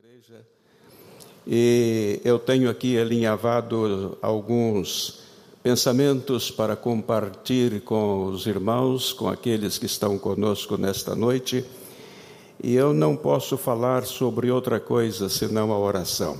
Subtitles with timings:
[0.00, 0.46] igreja
[1.46, 5.20] e eu tenho aqui alinhavado alguns
[5.62, 11.64] pensamentos para compartilhar com os irmãos, com aqueles que estão conosco nesta noite.
[12.62, 16.38] E eu não posso falar sobre outra coisa senão a oração.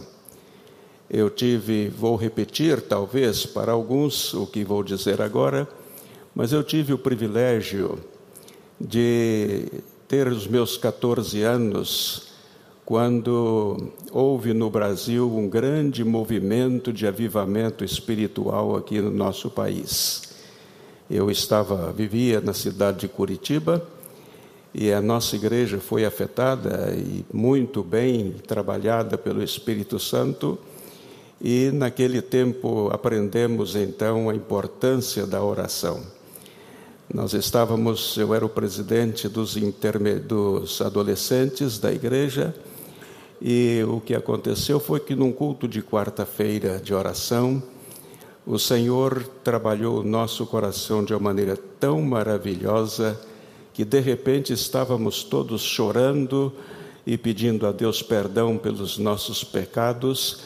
[1.09, 5.69] Eu tive, vou repetir talvez para alguns o que vou dizer agora,
[6.35, 7.99] mas eu tive o privilégio
[8.81, 9.67] de
[10.07, 12.30] ter os meus 14 anos
[12.91, 20.23] quando houve no Brasil um grande movimento de avivamento espiritual aqui no nosso país.
[21.09, 23.81] Eu estava, vivia na cidade de Curitiba
[24.75, 30.59] e a nossa igreja foi afetada e muito bem trabalhada pelo Espírito Santo.
[31.41, 36.01] E naquele tempo aprendemos então a importância da oração.
[37.15, 39.55] Nós estávamos, eu era o presidente dos,
[40.27, 42.53] dos adolescentes da igreja
[43.41, 47.63] e o que aconteceu foi que num culto de quarta-feira de oração,
[48.47, 53.19] o Senhor trabalhou o nosso coração de uma maneira tão maravilhosa
[53.73, 56.53] que de repente estávamos todos chorando
[57.07, 60.41] e pedindo a Deus perdão pelos nossos pecados,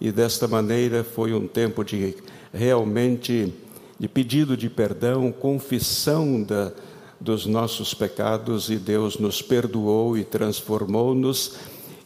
[0.00, 2.14] e desta maneira foi um tempo de
[2.52, 3.52] realmente
[3.98, 6.70] de pedido de perdão, confissão da,
[7.18, 11.56] dos nossos pecados, e Deus nos perdoou e transformou-nos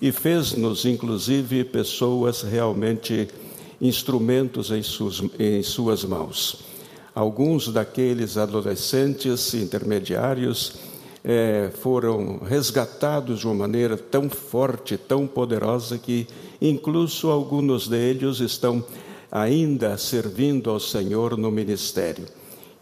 [0.00, 3.28] e fez-nos, inclusive, pessoas realmente
[3.80, 6.64] instrumentos em suas, em suas mãos.
[7.14, 10.74] Alguns daqueles adolescentes intermediários
[11.24, 16.26] é, foram resgatados de uma maneira tão forte, tão poderosa, que
[16.60, 18.84] incluso alguns deles estão
[19.30, 22.26] ainda servindo ao Senhor no ministério.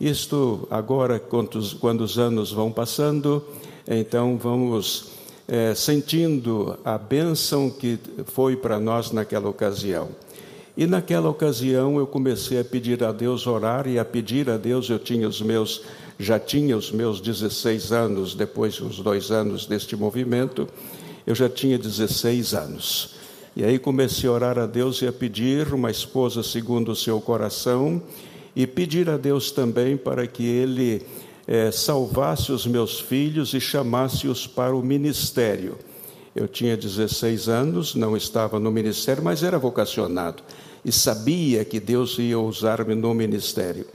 [0.01, 3.45] Isto agora, quando quando os anos vão passando,
[3.89, 5.18] então vamos
[5.49, 10.11] é, sentindo a bênção que foi para nós naquela ocasião.
[10.77, 14.89] E naquela ocasião eu comecei a pedir a Deus orar e a pedir a Deus,
[14.89, 15.83] eu tinha os meus,
[16.19, 20.69] já tinha os meus 16 anos, depois dos dois anos deste movimento,
[21.27, 23.17] eu já tinha 16 anos.
[23.57, 27.21] E aí comecei a orar a Deus e a pedir uma esposa segundo o seu
[27.21, 28.01] coração
[28.55, 31.03] e pedir a Deus também para que Ele
[31.49, 35.79] é, salvasse os meus filhos e chamasse-os para o ministério.
[36.37, 40.43] Eu tinha 16 anos, não estava no ministério, mas era vocacionado
[40.85, 43.87] e sabia que Deus ia usar-me no ministério.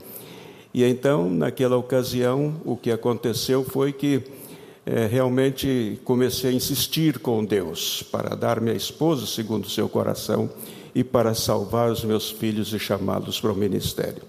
[0.74, 4.22] E então, naquela ocasião, o que aconteceu foi que
[4.84, 10.50] é, realmente comecei a insistir com Deus para dar minha esposa segundo o seu coração
[10.92, 14.22] e para salvar os meus filhos e chamá-los para o ministério.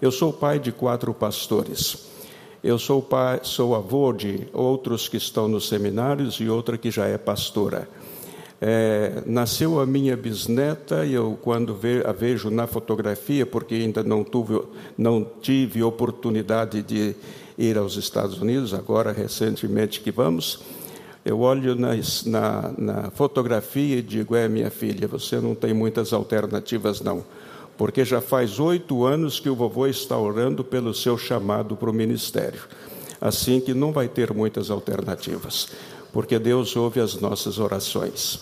[0.00, 2.11] Eu sou pai de quatro pastores.
[2.62, 7.06] Eu sou pai, sou avô de outros que estão nos seminários e outra que já
[7.06, 7.88] é pastora.
[8.60, 14.04] É, nasceu a minha bisneta e eu quando ve, a vejo na fotografia, porque ainda
[14.04, 14.62] não tive,
[14.96, 17.16] não tive oportunidade de
[17.58, 20.60] ir aos Estados Unidos, agora recentemente que vamos,
[21.24, 21.94] eu olho na,
[22.26, 27.24] na, na fotografia e digo, é minha filha, você não tem muitas alternativas não
[27.76, 31.92] porque já faz oito anos que o vovô está orando pelo seu chamado para o
[31.92, 32.62] ministério.
[33.20, 35.68] Assim que não vai ter muitas alternativas,
[36.12, 38.40] porque Deus ouve as nossas orações.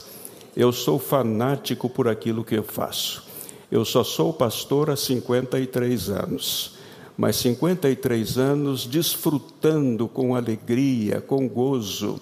[0.56, 3.22] Eu sou fanático por aquilo que eu faço.
[3.70, 6.74] Eu só sou pastor há 53 anos,
[7.16, 12.20] mas 53 anos desfrutando com alegria, com gozo.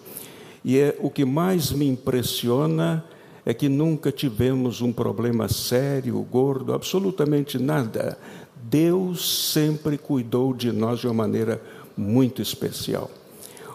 [0.62, 3.02] E é o que mais me impressiona
[3.48, 8.19] é que nunca tivemos um problema sério, gordo, absolutamente nada.
[8.54, 11.58] Deus sempre cuidou de nós de uma maneira
[11.97, 13.10] muito especial.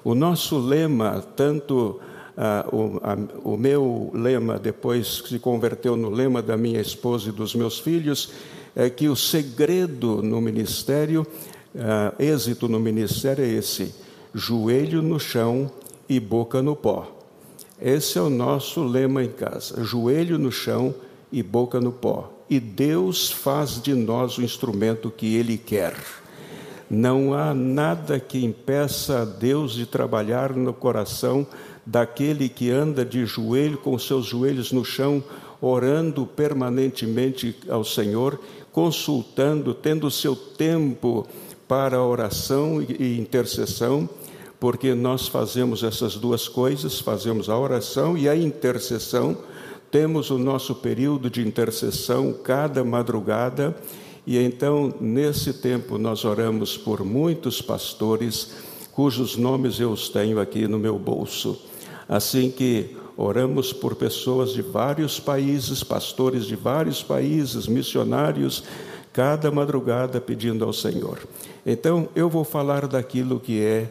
[0.03, 1.99] O nosso lema, tanto
[2.37, 7.31] ah, o, a, o, meu lema, depois se converteu no lema da minha esposa e
[7.31, 8.31] dos meus filhos,
[8.75, 11.25] é que o segredo no ministério,
[11.75, 13.91] ah, êxito no ministério é esse:
[14.35, 15.71] joelho no chão
[16.07, 17.12] e boca no pó.
[17.81, 20.93] Esse é o nosso lema em casa: joelho no chão
[21.31, 22.31] e boca no pó.
[22.49, 25.95] E Deus faz de nós o instrumento que Ele quer.
[26.89, 31.47] Não há nada que impeça a Deus de trabalhar no coração
[31.85, 35.23] daquele que anda de joelho, com seus joelhos no chão,
[35.59, 38.39] orando permanentemente ao Senhor,
[38.71, 41.25] consultando, tendo seu tempo
[41.67, 44.07] para oração e intercessão
[44.63, 49.35] porque nós fazemos essas duas coisas, fazemos a oração e a intercessão.
[49.91, 53.75] Temos o nosso período de intercessão cada madrugada,
[54.25, 58.53] e então, nesse tempo, nós oramos por muitos pastores,
[58.93, 61.59] cujos nomes eu os tenho aqui no meu bolso.
[62.07, 68.63] Assim que oramos por pessoas de vários países, pastores de vários países, missionários,
[69.11, 71.19] cada madrugada pedindo ao Senhor.
[71.65, 73.89] Então, eu vou falar daquilo que é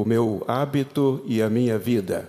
[0.00, 2.28] o meu hábito e a minha vida.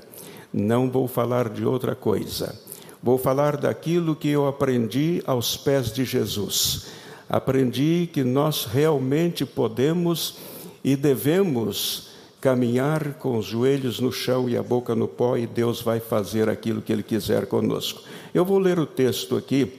[0.53, 2.59] Não vou falar de outra coisa.
[3.01, 6.88] Vou falar daquilo que eu aprendi aos pés de Jesus.
[7.27, 10.38] Aprendi que nós realmente podemos
[10.83, 12.09] e devemos
[12.39, 16.47] caminhar com os joelhos no chão e a boca no pó, e Deus vai fazer
[16.47, 18.03] aquilo que Ele quiser conosco.
[18.31, 19.73] Eu vou ler o texto aqui,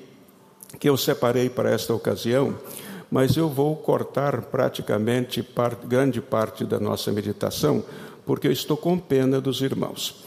[0.81, 2.57] que eu separei para esta ocasião,
[3.11, 5.47] mas eu vou cortar praticamente
[5.87, 7.85] grande parte da nossa meditação,
[8.25, 10.25] porque eu estou com pena dos irmãos.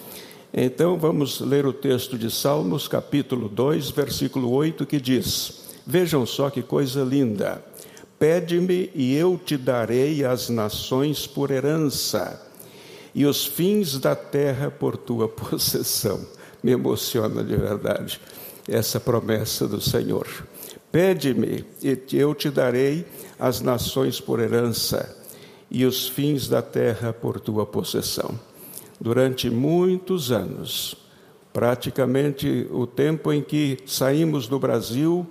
[0.54, 6.50] Então vamos ler o texto de Salmos, capítulo 2, versículo 8, que diz: Vejam só
[6.50, 7.64] que coisa linda.
[8.18, 12.46] Pede-me e eu te darei as nações por herança
[13.14, 16.20] e os fins da terra por tua possessão.
[16.62, 18.20] Me emociona de verdade
[18.68, 20.28] essa promessa do Senhor.
[20.92, 23.06] Pede-me e eu te darei
[23.40, 25.16] as nações por herança
[25.70, 28.40] e os fins da terra por tua possessão.
[29.00, 30.96] Durante muitos anos,
[31.54, 35.28] praticamente o tempo em que saímos do Brasil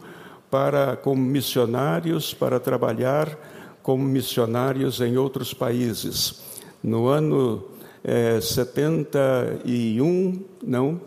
[0.51, 3.37] para como missionários para trabalhar
[3.83, 6.41] como missionários em outros países.
[6.83, 7.65] No ano
[8.05, 11.01] é, 71, não,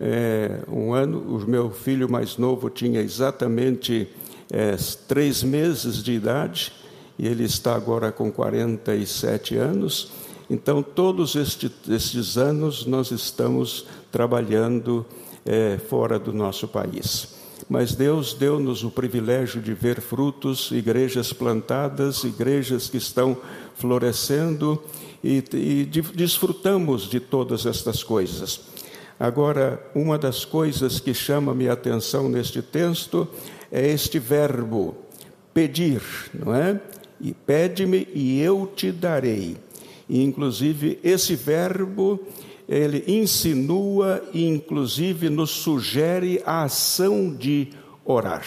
[0.00, 4.08] é, um ano, o meu filho mais novo tinha exatamente
[4.50, 4.76] é,
[5.08, 6.72] três meses de idade
[7.18, 10.10] e ele está agora com 47 anos.
[10.48, 15.04] Então, todos este, estes anos nós estamos trabalhando
[15.44, 17.36] é, fora do nosso país
[17.68, 23.36] mas Deus deu-nos o privilégio de ver frutos, igrejas plantadas, igrejas que estão
[23.74, 24.80] florescendo
[25.22, 28.60] e, e de, desfrutamos de todas estas coisas.
[29.18, 33.26] Agora, uma das coisas que chama minha atenção neste texto
[33.72, 34.94] é este verbo
[35.54, 36.02] pedir,
[36.34, 36.80] não é?
[37.20, 39.56] E pede-me e eu te darei.
[40.08, 42.20] E, inclusive, esse verbo
[42.68, 47.70] ele insinua e, inclusive, nos sugere a ação de
[48.04, 48.44] orar.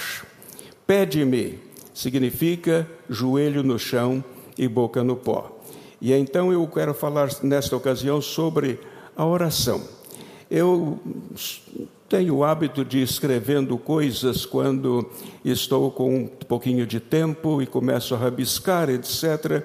[0.86, 1.60] Pede-me
[2.00, 4.24] significa joelho no chão
[4.58, 5.60] e boca no pó.
[6.00, 8.80] E então eu quero falar nesta ocasião sobre
[9.18, 9.99] a oração.
[10.50, 11.00] Eu
[12.10, 15.08] tenho o hábito de escrevendo coisas quando
[15.46, 19.64] estou com um pouquinho de tempo e começo a rabiscar, etc.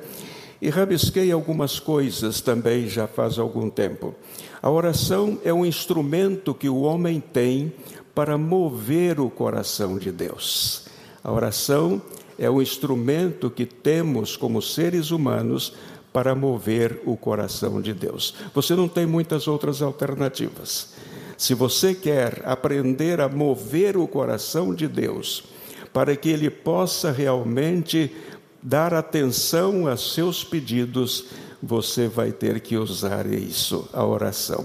[0.60, 4.14] E rabisquei algumas coisas também já faz algum tempo.
[4.60, 7.72] A oração é um instrumento que o homem tem
[8.14, 10.84] para mover o coração de Deus.
[11.22, 12.02] A oração
[12.38, 15.72] é o instrumento que temos como seres humanos
[16.14, 18.36] para mover o coração de Deus.
[18.54, 20.94] Você não tem muitas outras alternativas.
[21.36, 25.42] Se você quer aprender a mover o coração de Deus,
[25.92, 28.14] para que ele possa realmente
[28.62, 31.24] dar atenção a seus pedidos,
[31.60, 34.64] você vai ter que usar isso, a oração.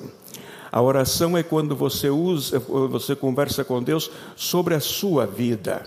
[0.72, 5.81] A oração é quando você usa, você conversa com Deus sobre a sua vida.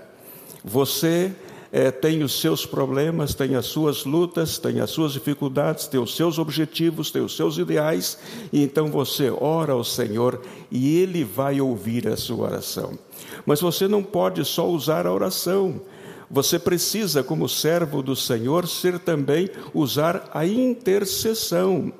[0.65, 1.33] Você
[1.73, 6.15] é, tem os seus problemas, tem as suas lutas, tem as suas dificuldades, tem os
[6.15, 8.19] seus objetivos, tem os seus ideais,
[8.53, 12.99] e então você ora ao Senhor e Ele vai ouvir a sua oração.
[13.47, 15.81] Mas você não pode só usar a oração,
[16.31, 21.93] você precisa, como servo do Senhor, ser também usar a intercessão.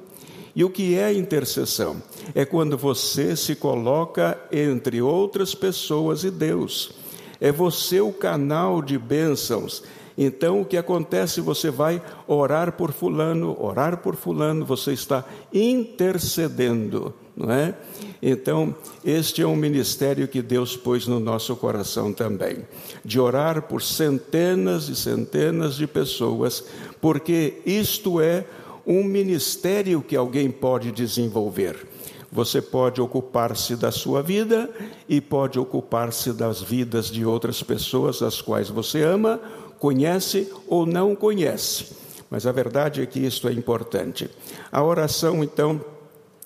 [0.55, 2.03] E o que é intercessão?
[2.35, 7.02] É quando você se coloca entre outras pessoas e Deus.
[7.43, 9.83] É você o canal de bênçãos.
[10.17, 11.41] Então, o que acontece?
[11.41, 17.75] Você vai orar por Fulano, orar por Fulano, você está intercedendo não é?
[18.21, 22.59] Então, este é um ministério que Deus pôs no nosso coração também,
[23.05, 26.65] de orar por centenas e centenas de pessoas,
[27.01, 28.45] porque isto é
[28.87, 31.87] um ministério que alguém pode desenvolver.
[32.33, 34.71] Você pode ocupar-se da sua vida
[35.07, 39.39] e pode ocupar-se das vidas de outras pessoas, as quais você ama,
[39.79, 41.89] conhece ou não conhece.
[42.31, 44.31] Mas a verdade é que isto é importante.
[44.73, 45.79] A oração, então,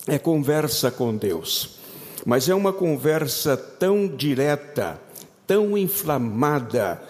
[0.09, 1.79] é conversa com Deus,
[2.25, 5.01] mas é uma conversa tão direta,
[5.47, 7.01] tão inflamada,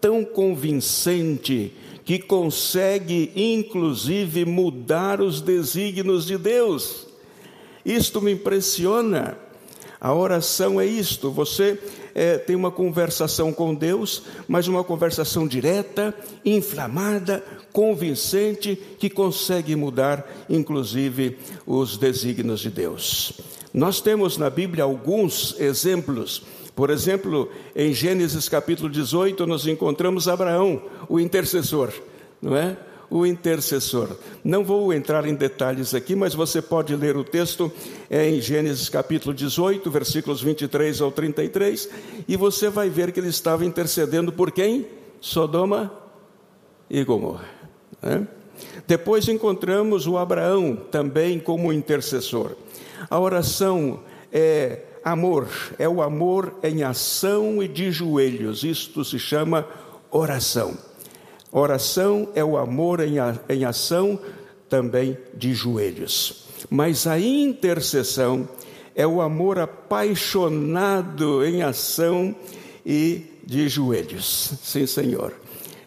[0.00, 1.72] tão convincente,
[2.04, 7.13] que consegue inclusive mudar os desígnios de Deus.
[7.84, 9.36] Isto me impressiona.
[10.00, 11.78] A oração é isto: você
[12.14, 16.14] é, tem uma conversação com Deus, mas uma conversação direta,
[16.44, 23.32] inflamada, convincente, que consegue mudar, inclusive, os desígnios de Deus.
[23.72, 26.42] Nós temos na Bíblia alguns exemplos.
[26.76, 31.92] Por exemplo, em Gênesis capítulo 18, nós encontramos Abraão, o intercessor,
[32.40, 32.76] não é?
[33.10, 34.16] O intercessor.
[34.42, 37.70] Não vou entrar em detalhes aqui, mas você pode ler o texto
[38.10, 41.88] em Gênesis capítulo 18, versículos 23 ao 33,
[42.26, 44.86] e você vai ver que ele estava intercedendo por quem?
[45.20, 45.92] Sodoma
[46.90, 47.48] e Gomorra.
[48.02, 48.26] Né?
[48.86, 52.52] Depois encontramos o Abraão também como intercessor.
[53.08, 54.00] A oração
[54.32, 58.64] é amor, é o amor em ação e de joelhos.
[58.64, 59.66] Isto se chama
[60.10, 60.76] oração.
[61.54, 64.18] Oração é o amor em, a, em ação
[64.68, 66.44] também de joelhos.
[66.68, 68.46] Mas a intercessão
[68.94, 72.34] é o amor apaixonado em ação
[72.84, 74.52] e de joelhos.
[74.62, 75.32] Sim, Senhor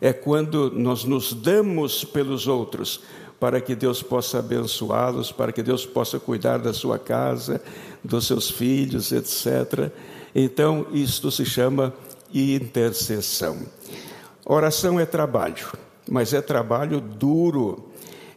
[0.02, 3.02] é quando nós nos damos pelos outros,
[3.40, 7.62] para que Deus possa abençoá-los, para que Deus possa cuidar da sua casa,
[8.04, 9.92] dos seus filhos, etc.
[10.34, 11.94] Então, isto se chama
[12.34, 13.60] intercessão.
[14.50, 15.68] Oração é trabalho,
[16.10, 17.90] mas é trabalho duro,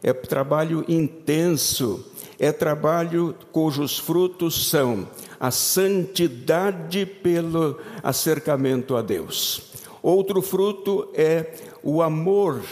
[0.03, 2.05] é trabalho intenso,
[2.37, 5.07] é trabalho cujos frutos são
[5.39, 11.53] a santidade pelo acercamento a Deus Outro fruto é
[11.83, 12.63] o amor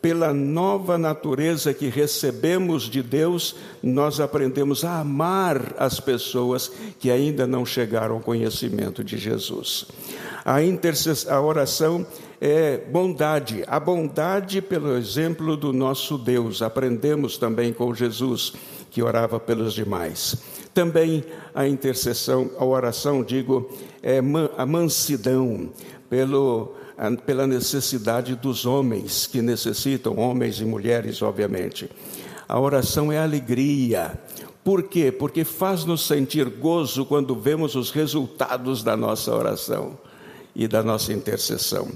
[0.00, 7.46] pela nova natureza que recebemos de Deus, nós aprendemos a amar as pessoas que ainda
[7.46, 9.86] não chegaram ao conhecimento de Jesus.
[10.44, 10.56] A,
[11.34, 12.06] a oração
[12.40, 16.62] é bondade, a bondade pelo exemplo do nosso Deus.
[16.62, 18.52] Aprendemos também com Jesus,
[18.90, 20.36] que orava pelos demais.
[20.72, 23.68] Também a intercessão, a oração, digo,
[24.02, 24.18] é
[24.56, 25.70] a mansidão,
[26.08, 26.74] pelo,
[27.26, 31.90] pela necessidade dos homens que necessitam, homens e mulheres, obviamente.
[32.48, 34.18] A oração é alegria.
[34.62, 35.10] Por quê?
[35.10, 39.98] Porque faz-nos sentir gozo quando vemos os resultados da nossa oração
[40.58, 41.88] e da nossa intercessão.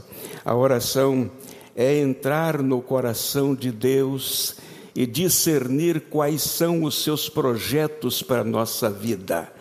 [0.42, 1.31] A oração
[1.76, 4.57] é entrar no coração de Deus
[4.95, 9.52] e discernir quais são os seus projetos para a nossa vida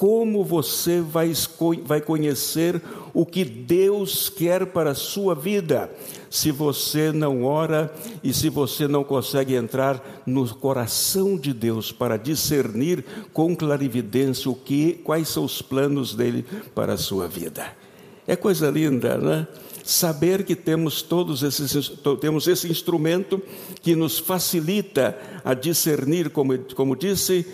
[0.00, 2.80] como você vai, conhecer
[3.12, 5.90] o que Deus quer para a sua vida,
[6.30, 7.92] se você não ora
[8.24, 13.04] e se você não consegue entrar no coração de Deus para discernir
[13.34, 17.79] com clarividência o que, quais são os planos dele para a sua vida.
[18.26, 19.46] É coisa linda, né?
[19.82, 23.42] Saber que temos todos esses temos esse instrumento
[23.82, 27.46] que nos facilita a discernir, como, como disse,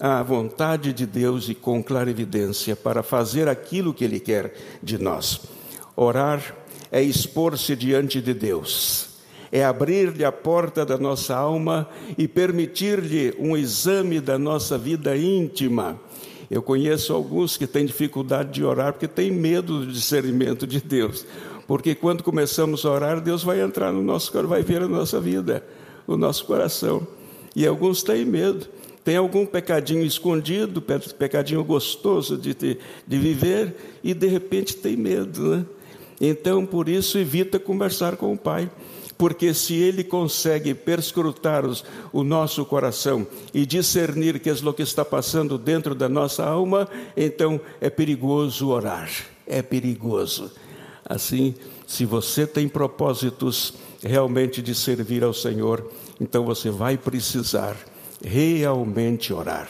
[0.00, 5.42] à vontade de Deus e com clarividência para fazer aquilo que Ele quer de nós.
[5.94, 6.56] Orar
[6.90, 9.08] é expor-se diante de Deus,
[9.50, 16.00] é abrir-lhe a porta da nossa alma e permitir-lhe um exame da nossa vida íntima.
[16.52, 21.24] Eu conheço alguns que têm dificuldade de orar porque têm medo do discernimento de Deus.
[21.66, 25.18] Porque quando começamos a orar, Deus vai entrar no nosso coração, vai ver a nossa
[25.18, 25.64] vida,
[26.06, 27.06] o nosso coração.
[27.56, 28.68] E alguns têm medo
[29.04, 35.56] tem algum pecadinho escondido, pecadinho gostoso de, de, de viver, e de repente tem medo,
[35.56, 35.66] né?
[36.20, 38.70] Então, por isso, evita conversar com o Pai,
[39.16, 44.82] porque se Ele consegue perscrutar os, o nosso coração e discernir que é o que
[44.82, 49.10] está passando dentro da nossa alma, então é perigoso orar,
[49.46, 50.50] é perigoso.
[51.04, 51.54] Assim,
[51.86, 55.90] se você tem propósitos realmente de servir ao Senhor,
[56.20, 57.76] então você vai precisar
[58.24, 59.68] realmente orar.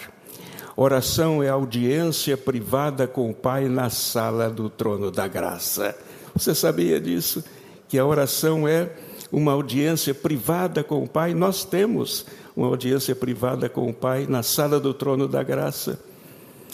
[0.76, 5.96] Oração é audiência privada com o Pai na sala do trono da graça.
[6.34, 7.44] Você sabia disso?
[7.88, 8.90] Que a oração é
[9.32, 11.34] uma audiência privada com o Pai?
[11.34, 15.98] Nós temos uma audiência privada com o Pai na sala do trono da graça.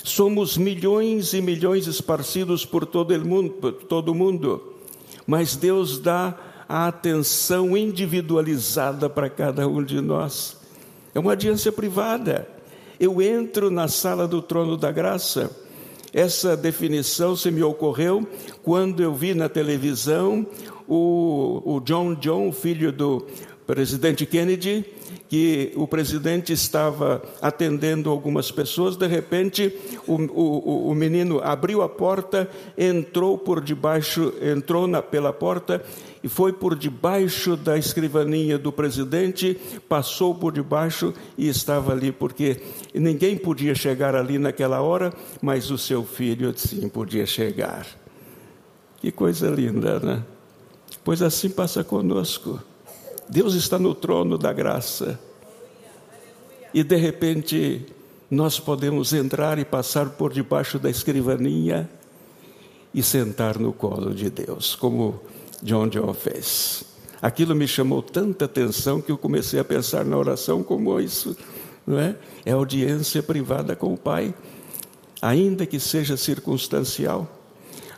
[0.02, 4.74] Somos milhões e milhões esparcidos por todo o mundo, por todo mundo
[5.28, 6.34] mas Deus dá
[6.66, 10.56] a atenção individualizada para cada um de nós.
[11.14, 12.48] É uma audiência privada.
[12.98, 15.54] Eu entro na sala do trono da graça.
[16.14, 18.26] Essa definição se me ocorreu
[18.62, 20.46] quando eu vi na televisão
[20.88, 23.26] o, o John John, filho do
[23.66, 24.82] presidente Kennedy,
[25.28, 29.70] que o presidente estava atendendo algumas pessoas, de repente
[30.06, 35.84] o, o, o menino abriu a porta, entrou por debaixo, entrou na, pela porta
[36.24, 42.62] e foi por debaixo da escrivaninha do presidente, passou por debaixo e estava ali, porque
[42.94, 47.86] ninguém podia chegar ali naquela hora, mas o seu filho sim podia chegar.
[48.96, 50.22] Que coisa linda, né?
[51.08, 52.62] Pois assim passa conosco.
[53.30, 55.18] Deus está no trono da graça.
[56.74, 57.86] E de repente
[58.30, 61.88] nós podemos entrar e passar por debaixo da escrivaninha
[62.92, 65.18] e sentar no colo de Deus, como
[65.62, 66.84] John John fez.
[67.22, 71.34] Aquilo me chamou tanta atenção que eu comecei a pensar na oração como isso,
[71.86, 72.16] não é?
[72.44, 74.34] É audiência privada com o Pai,
[75.22, 77.26] ainda que seja circunstancial.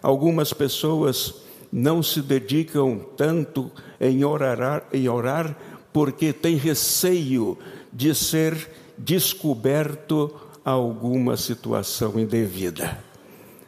[0.01, 5.57] Algumas pessoas não se dedicam tanto em orar, em orar
[5.93, 7.59] porque têm receio
[7.93, 10.35] de ser descoberto
[10.65, 12.99] alguma situação indevida.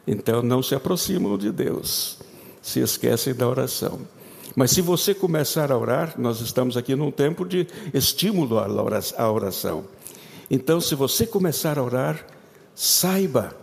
[0.05, 2.19] Então não se aproximam de Deus,
[2.61, 4.01] se esquecem da oração.
[4.55, 9.85] Mas se você começar a orar, nós estamos aqui num tempo de estímulo à oração.
[10.49, 12.23] Então, se você começar a orar,
[12.75, 13.55] saiba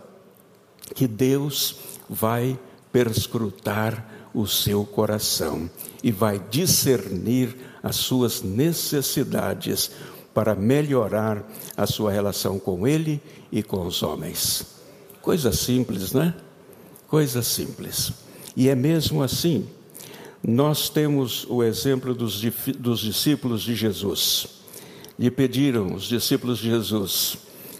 [0.93, 1.77] que Deus
[2.09, 2.59] vai
[2.91, 5.69] perscrutar o seu coração
[6.03, 9.91] e vai discernir as suas necessidades
[10.33, 11.43] para melhorar
[11.75, 13.21] a sua relação com Ele
[13.51, 14.65] e com os homens.
[15.21, 16.33] Coisa simples, né?
[17.07, 18.13] Coisa simples.
[18.55, 19.67] E é mesmo assim
[20.43, 22.41] nós temos o exemplo dos,
[22.79, 24.47] dos discípulos de Jesus.
[25.19, 27.37] Lhe pediram os discípulos de Jesus,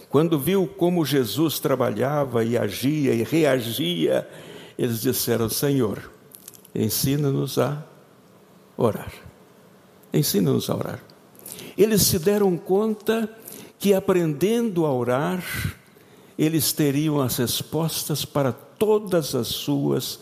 [0.08, 4.28] quando viu como Jesus trabalhava e agia e reagia,
[4.78, 6.10] eles disseram: Senhor,
[6.74, 7.84] ensina-nos a
[8.76, 9.12] orar.
[10.12, 11.04] Ensina-nos a orar.
[11.76, 13.28] Eles se deram conta
[13.78, 15.42] que aprendendo a orar,
[16.38, 20.20] eles teriam as respostas para todas as suas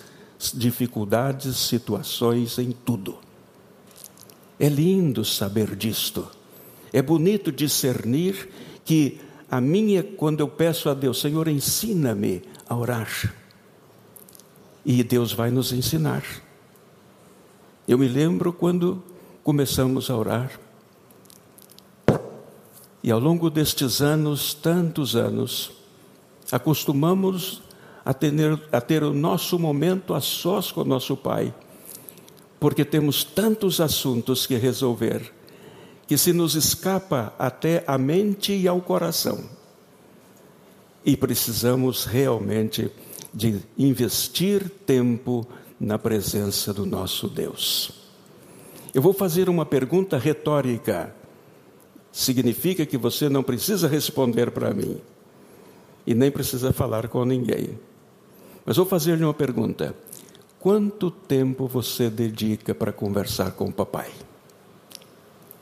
[0.54, 3.18] dificuldades, situações, em tudo.
[4.58, 6.28] É lindo saber disto.
[6.92, 8.48] É bonito discernir
[8.84, 13.34] que a minha, quando eu peço a Deus, Senhor, ensina-me a orar.
[14.84, 16.24] E Deus vai nos ensinar.
[17.86, 19.02] Eu me lembro quando
[19.42, 20.58] começamos a orar.
[23.02, 25.72] E ao longo destes anos, tantos anos,
[26.52, 27.62] acostumamos
[28.04, 31.54] a ter, a ter o nosso momento a sós com o nosso Pai,
[32.58, 35.32] porque temos tantos assuntos que resolver,
[36.06, 39.44] que se nos escapa até a mente e ao coração.
[41.04, 42.90] E precisamos realmente
[43.32, 45.46] de investir tempo
[45.78, 47.92] na presença do nosso Deus.
[48.92, 51.14] Eu vou fazer uma pergunta retórica.
[52.12, 55.00] Significa que você não precisa responder para mim
[56.06, 57.78] e nem precisa falar com ninguém.
[58.66, 59.94] Mas vou fazer-lhe uma pergunta:
[60.58, 64.10] quanto tempo você dedica para conversar com o papai?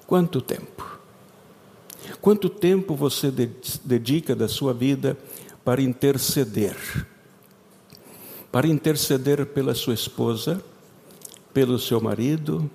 [0.07, 0.99] Quanto tempo?
[2.21, 3.31] Quanto tempo você
[3.85, 5.19] dedica da sua vida
[5.63, 6.77] para interceder?
[8.51, 10.63] Para interceder pela sua esposa,
[11.53, 12.71] pelo seu marido,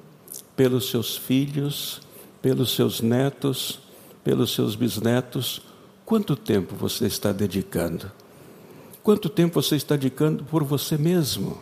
[0.56, 2.02] pelos seus filhos,
[2.42, 3.80] pelos seus netos,
[4.24, 5.62] pelos seus bisnetos.
[6.06, 8.12] Quanto tempo você está dedicando?
[9.02, 11.62] Quanto tempo você está dedicando por você mesmo,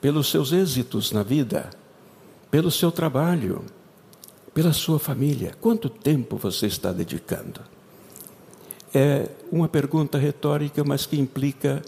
[0.00, 1.70] pelos seus êxitos na vida,
[2.50, 3.64] pelo seu trabalho,
[4.54, 5.54] pela sua família?
[5.60, 7.60] Quanto tempo você está dedicando?
[8.92, 11.82] É uma pergunta retórica, mas que implica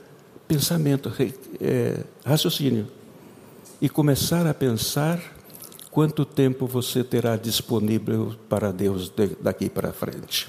[0.52, 1.12] pensamento,
[1.60, 2.86] é, raciocínio.
[3.80, 5.20] E começar a pensar
[5.90, 10.48] quanto tempo você terá disponível para Deus daqui para frente.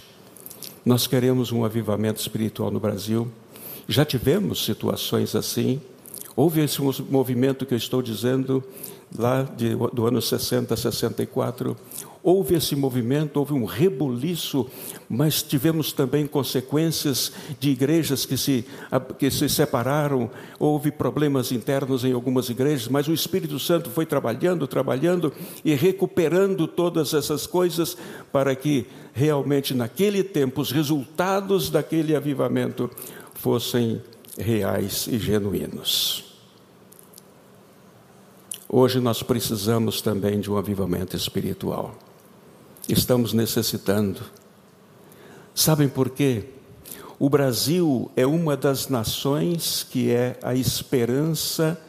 [0.86, 3.32] Nós queremos um avivamento espiritual no Brasil
[3.88, 5.82] já tivemos situações assim.
[6.36, 8.64] Houve esse movimento que eu estou dizendo
[9.16, 11.76] lá de, do ano 60, 64.
[12.26, 14.66] Houve esse movimento, houve um rebuliço,
[15.10, 18.64] mas tivemos também consequências de igrejas que se,
[19.20, 24.66] que se separaram, houve problemas internos em algumas igrejas, mas o Espírito Santo foi trabalhando,
[24.66, 25.34] trabalhando
[25.66, 27.98] e recuperando todas essas coisas
[28.32, 32.90] para que realmente naquele tempo os resultados daquele avivamento
[33.34, 34.02] fossem
[34.38, 36.24] reais e genuínos.
[38.70, 41.94] Hoje nós precisamos também de um avivamento espiritual.
[42.88, 44.22] Estamos necessitando.
[45.54, 46.46] Sabem por quê?
[47.20, 51.80] O Brasil é uma das nações que é a esperança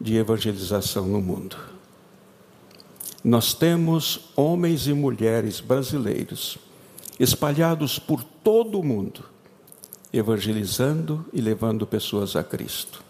[0.00, 1.56] de evangelização no mundo.
[3.22, 6.58] Nós temos homens e mulheres brasileiros
[7.18, 9.34] espalhados por todo o mundo
[10.14, 13.02] evangelizando e levando pessoas a Cristo.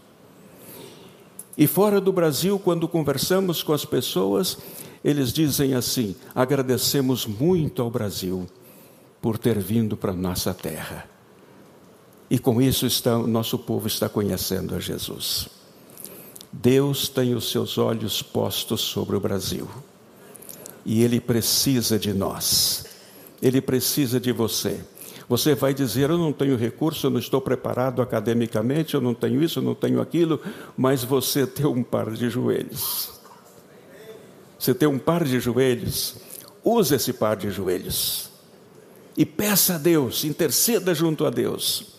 [1.57, 4.57] E fora do Brasil, quando conversamos com as pessoas,
[5.05, 8.47] eles dizem assim: agradecemos muito ao Brasil
[9.21, 11.07] por ter vindo para nossa terra.
[12.31, 15.49] E com isso está, nosso povo está conhecendo a Jesus.
[16.51, 19.69] Deus tem os seus olhos postos sobre o Brasil.
[20.87, 22.87] E Ele precisa de nós.
[23.43, 24.81] Ele precisa de você.
[25.29, 29.43] Você vai dizer: Eu não tenho recurso, eu não estou preparado academicamente, eu não tenho
[29.43, 30.41] isso, eu não tenho aquilo,
[30.77, 33.15] mas você tem um par de joelhos.
[34.65, 36.15] Você tem um par de joelhos,
[36.65, 38.31] use esse par de joelhos
[39.15, 41.99] e peça a Deus, interceda junto a Deus,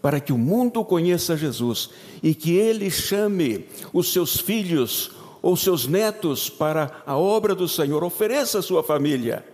[0.00, 1.90] para que o mundo conheça Jesus
[2.22, 5.10] e que ele chame os seus filhos
[5.42, 9.44] ou seus netos para a obra do Senhor, ofereça a sua família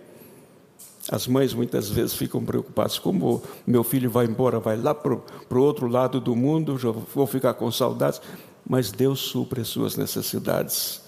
[1.11, 5.61] as mães muitas vezes ficam preocupadas: como meu filho vai embora, vai lá para o
[5.61, 8.21] outro lado do mundo, já vou ficar com saudades.
[8.65, 11.01] Mas Deus supre as suas necessidades.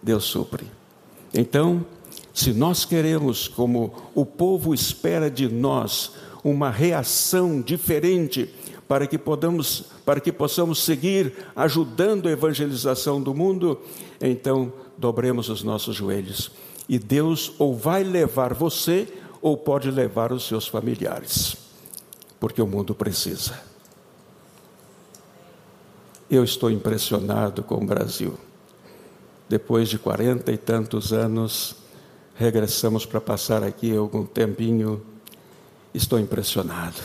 [0.00, 0.75] Deus supre.
[1.36, 1.84] Então,
[2.32, 8.50] se nós queremos, como o povo espera de nós, uma reação diferente
[8.88, 13.78] para que podamos, para que possamos seguir ajudando a evangelização do mundo,
[14.20, 16.50] então dobremos os nossos joelhos
[16.88, 19.06] e Deus ou vai levar você
[19.42, 21.56] ou pode levar os seus familiares,
[22.40, 23.60] porque o mundo precisa.
[26.30, 28.38] Eu estou impressionado com o Brasil.
[29.48, 31.76] Depois de quarenta e tantos anos,
[32.34, 35.02] regressamos para passar aqui algum tempinho.
[35.94, 37.00] Estou impressionado.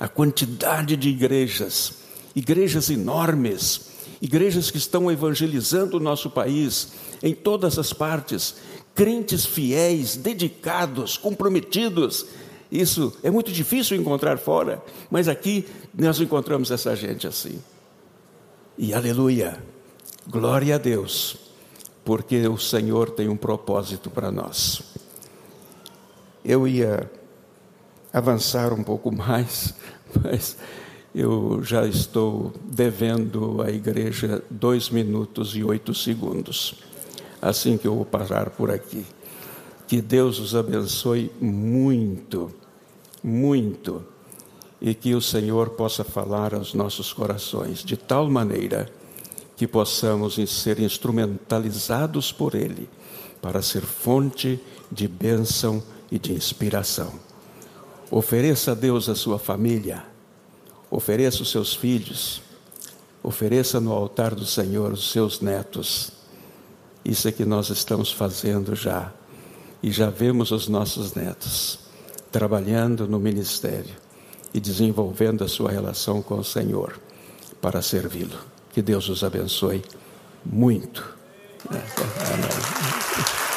[0.00, 1.94] A quantidade de igrejas,
[2.34, 8.56] igrejas enormes, igrejas que estão evangelizando o nosso país em todas as partes,
[8.94, 12.26] crentes fiéis, dedicados, comprometidos.
[12.70, 17.62] Isso é muito difícil encontrar fora, mas aqui nós encontramos essa gente assim.
[18.76, 19.62] E aleluia,
[20.28, 21.47] glória a Deus,
[22.08, 24.80] porque o Senhor tem um propósito para nós.
[26.42, 27.10] Eu ia
[28.10, 29.74] avançar um pouco mais,
[30.24, 30.56] mas
[31.14, 36.76] eu já estou devendo à igreja dois minutos e oito segundos
[37.42, 39.04] assim que eu vou parar por aqui.
[39.86, 42.50] Que Deus os abençoe muito,
[43.22, 44.02] muito,
[44.80, 48.90] e que o Senhor possa falar aos nossos corações de tal maneira
[49.58, 52.88] que possamos ser instrumentalizados por Ele
[53.42, 54.58] para ser fonte
[54.90, 57.12] de bênção e de inspiração.
[58.10, 60.02] Ofereça a Deus a sua família,
[60.90, 62.40] ofereça os seus filhos,
[63.22, 66.16] ofereça no altar do Senhor os seus netos
[67.08, 69.10] isso é que nós estamos fazendo já.
[69.82, 71.78] E já vemos os nossos netos
[72.30, 73.94] trabalhando no ministério
[74.52, 77.00] e desenvolvendo a sua relação com o Senhor
[77.62, 78.38] para servi-lo.
[78.78, 79.82] Que Deus os abençoe
[80.46, 81.02] muito.
[81.68, 83.47] Amém.